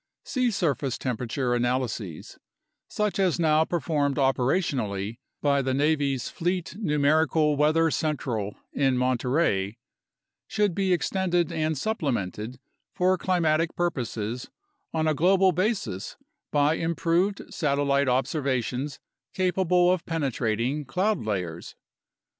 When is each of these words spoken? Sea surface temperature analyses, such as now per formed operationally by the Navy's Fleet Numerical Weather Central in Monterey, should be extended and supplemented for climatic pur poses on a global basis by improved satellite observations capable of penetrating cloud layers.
Sea 0.25 0.49
surface 0.49 0.97
temperature 0.97 1.53
analyses, 1.53 2.39
such 2.89 3.19
as 3.19 3.39
now 3.39 3.63
per 3.65 3.79
formed 3.79 4.15
operationally 4.17 5.19
by 5.43 5.61
the 5.61 5.75
Navy's 5.75 6.27
Fleet 6.27 6.75
Numerical 6.75 7.55
Weather 7.55 7.91
Central 7.91 8.55
in 8.73 8.97
Monterey, 8.97 9.77
should 10.47 10.73
be 10.73 10.91
extended 10.91 11.51
and 11.51 11.77
supplemented 11.77 12.59
for 12.95 13.15
climatic 13.15 13.75
pur 13.75 13.91
poses 13.91 14.49
on 14.91 15.07
a 15.07 15.13
global 15.13 15.51
basis 15.51 16.17
by 16.51 16.73
improved 16.73 17.53
satellite 17.53 18.09
observations 18.09 18.99
capable 19.35 19.91
of 19.91 20.07
penetrating 20.07 20.83
cloud 20.83 21.23
layers. 21.23 21.75